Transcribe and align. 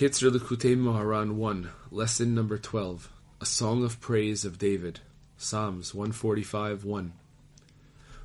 Kitzur 0.00 0.30
Likutei 0.30 0.78
Moharan 0.78 1.32
1, 1.32 1.68
Lesson 1.90 2.34
number 2.34 2.56
12, 2.56 3.12
A 3.42 3.44
Song 3.44 3.84
of 3.84 4.00
Praise 4.00 4.46
of 4.46 4.56
David, 4.56 5.00
Psalms 5.36 5.92
145 5.92 6.86
1. 6.86 7.12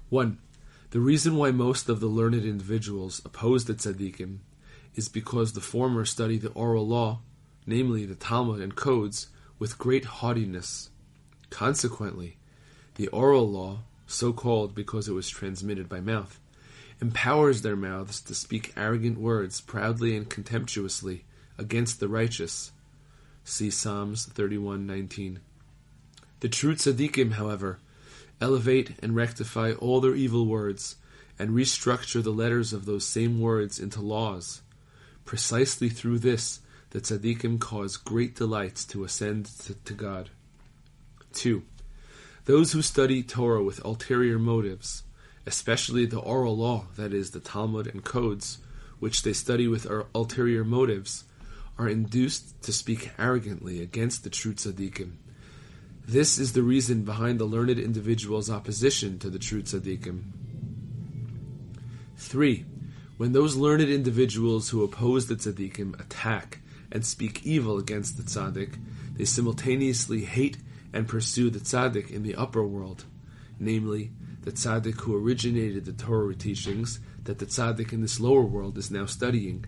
1. 0.07 0.37
The 0.91 0.99
reason 1.01 1.35
why 1.35 1.51
most 1.51 1.89
of 1.89 1.99
the 1.99 2.07
learned 2.07 2.45
individuals 2.45 3.21
oppose 3.25 3.65
the 3.65 3.73
tzaddikim 3.73 4.37
is 4.95 5.09
because 5.09 5.51
the 5.51 5.59
former 5.59 6.05
study 6.05 6.37
the 6.37 6.51
oral 6.51 6.87
law, 6.87 7.19
namely 7.67 8.05
the 8.05 8.15
Talmud 8.15 8.61
and 8.61 8.77
codes, 8.77 9.27
with 9.59 9.77
great 9.77 10.05
haughtiness. 10.05 10.91
Consequently, 11.49 12.37
the 12.95 13.09
oral 13.09 13.51
law, 13.51 13.79
so 14.07 14.31
called 14.31 14.73
because 14.73 15.09
it 15.09 15.13
was 15.13 15.27
transmitted 15.27 15.89
by 15.89 15.99
mouth, 15.99 16.39
empowers 17.01 17.63
their 17.63 17.75
mouths 17.75 18.21
to 18.21 18.33
speak 18.33 18.71
arrogant 18.77 19.19
words 19.19 19.59
proudly 19.59 20.15
and 20.15 20.29
contemptuously 20.29 21.25
against 21.57 21.99
the 21.99 22.07
righteous. 22.07 22.71
See 23.43 23.69
Psalms 23.69 24.25
31:19. 24.25 25.39
The 26.39 26.49
true 26.49 26.75
tzaddikim, 26.75 27.33
however, 27.33 27.79
elevate 28.41 28.91
and 29.01 29.15
rectify 29.15 29.71
all 29.73 30.01
their 30.01 30.15
evil 30.15 30.45
words 30.45 30.95
and 31.37 31.51
restructure 31.51 32.23
the 32.23 32.31
letters 32.31 32.73
of 32.73 32.85
those 32.85 33.05
same 33.07 33.39
words 33.39 33.79
into 33.79 34.01
laws. 34.01 34.61
Precisely 35.25 35.89
through 35.89 36.19
this, 36.19 36.59
the 36.91 37.01
tzaddikim 37.01 37.59
cause 37.59 37.97
great 37.97 38.35
delights 38.35 38.85
to 38.85 39.03
ascend 39.03 39.45
to, 39.85 39.93
God. 39.93 40.29
2. 41.33 41.63
Those 42.45 42.71
who 42.71 42.81
study 42.81 43.23
Torah 43.23 43.63
with 43.63 43.83
ulterior 43.83 44.39
motives, 44.39 45.03
especially 45.45 46.05
the 46.05 46.19
oral 46.19 46.55
law, 46.55 46.87
that 46.95 47.13
is, 47.13 47.31
the 47.31 47.39
Talmud 47.39 47.87
and 47.87 48.03
codes, 48.03 48.59
which 48.99 49.23
they 49.23 49.33
study 49.33 49.67
with 49.67 49.87
ulterior 50.13 50.63
motives, 50.63 51.25
are 51.77 51.89
induced 51.89 52.61
to 52.63 52.71
speak 52.71 53.11
arrogantly 53.19 53.81
against 53.81 54.23
the 54.23 54.29
true 54.29 54.53
tzaddikim. 54.53 55.13
This 56.07 56.37
is 56.37 56.53
the 56.53 56.61
reason 56.61 57.03
behind 57.03 57.39
the 57.39 57.45
learned 57.45 57.79
individual's 57.79 58.49
opposition 58.49 59.19
to 59.19 59.29
the 59.29 59.39
true 59.39 59.63
tzaddikim. 59.63 60.23
3. 62.17 62.65
When 63.17 63.31
those 63.31 63.55
learned 63.55 63.89
individuals 63.89 64.69
who 64.69 64.83
oppose 64.83 65.27
the 65.27 65.35
tzaddikim 65.35 65.99
attack 65.99 66.59
and 66.91 67.05
speak 67.05 67.45
evil 67.45 67.77
against 67.77 68.17
the 68.17 68.23
tzaddik, 68.23 68.77
they 69.15 69.25
simultaneously 69.25 70.25
hate 70.25 70.57
and 70.93 71.07
pursue 71.07 71.49
the 71.49 71.59
tzaddik 71.59 72.09
in 72.11 72.23
the 72.23 72.35
upper 72.35 72.65
world, 72.65 73.05
namely, 73.59 74.11
the 74.43 74.51
tzaddik 74.51 75.01
who 75.01 75.15
originated 75.15 75.85
the 75.85 75.93
Torah 75.93 76.35
teachings 76.35 76.99
that 77.23 77.39
the 77.39 77.45
tzaddik 77.45 77.91
in 77.91 78.01
this 78.01 78.19
lower 78.19 78.43
world 78.43 78.77
is 78.77 78.91
now 78.91 79.05
studying. 79.05 79.65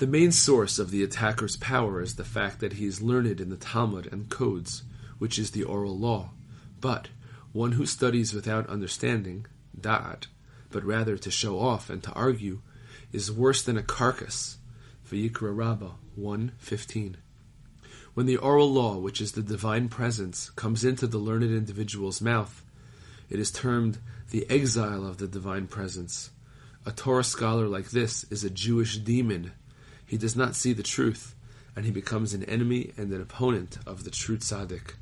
The 0.00 0.06
main 0.06 0.32
source 0.32 0.78
of 0.78 0.90
the 0.90 1.02
attacker's 1.02 1.58
power 1.58 2.00
is 2.00 2.14
the 2.14 2.24
fact 2.24 2.60
that 2.60 2.72
he 2.72 2.86
is 2.86 3.02
learned 3.02 3.38
in 3.38 3.50
the 3.50 3.56
Talmud 3.58 4.08
and 4.10 4.30
codes, 4.30 4.82
which 5.18 5.38
is 5.38 5.50
the 5.50 5.64
oral 5.64 5.94
law. 5.94 6.30
But 6.80 7.08
one 7.52 7.72
who 7.72 7.84
studies 7.84 8.32
without 8.32 8.66
understanding, 8.70 9.44
da'at, 9.78 10.28
but 10.70 10.84
rather 10.84 11.18
to 11.18 11.30
show 11.30 11.58
off 11.60 11.90
and 11.90 12.02
to 12.02 12.12
argue, 12.12 12.62
is 13.12 13.30
worse 13.30 13.62
than 13.62 13.76
a 13.76 13.82
carcass. 13.82 14.56
Vayikra 15.06 15.54
Rabbah 15.54 15.96
1.15 16.18 17.16
When 18.14 18.24
the 18.24 18.38
oral 18.38 18.72
law, 18.72 18.96
which 18.96 19.20
is 19.20 19.32
the 19.32 19.42
divine 19.42 19.90
presence, 19.90 20.48
comes 20.48 20.82
into 20.82 21.08
the 21.08 21.18
learned 21.18 21.54
individual's 21.54 22.22
mouth, 22.22 22.64
it 23.28 23.38
is 23.38 23.50
termed 23.50 23.98
the 24.30 24.48
exile 24.48 25.06
of 25.06 25.18
the 25.18 25.28
divine 25.28 25.66
presence. 25.66 26.30
A 26.86 26.90
Torah 26.90 27.22
scholar 27.22 27.68
like 27.68 27.90
this 27.90 28.24
is 28.30 28.44
a 28.44 28.48
Jewish 28.48 28.96
demon 28.96 29.52
he 30.10 30.18
does 30.18 30.34
not 30.34 30.56
see 30.56 30.72
the 30.72 30.82
truth, 30.82 31.36
and 31.76 31.84
he 31.84 31.92
becomes 31.92 32.34
an 32.34 32.42
enemy 32.46 32.90
and 32.96 33.12
an 33.12 33.22
opponent 33.22 33.78
of 33.86 34.02
the 34.02 34.10
true 34.10 34.36
tzaddik. 34.36 34.94